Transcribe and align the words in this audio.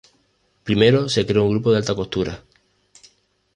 Primero 0.67 1.07
se 1.09 1.27
crea 1.27 1.43
un 1.43 1.51
grupo 1.51 1.69
de 1.71 1.77
alta 1.77 1.93
costura. 1.93 2.43